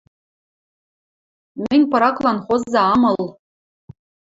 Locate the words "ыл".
3.13-3.23